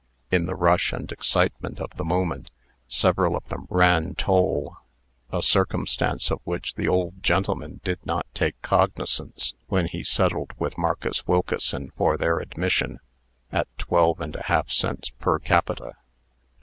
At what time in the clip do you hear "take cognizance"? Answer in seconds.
8.33-9.53